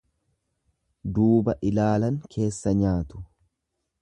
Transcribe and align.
Duuba 1.17 1.55
ilaalan 1.71 2.19
keessa 2.37 2.77
nyaatu. 2.81 3.23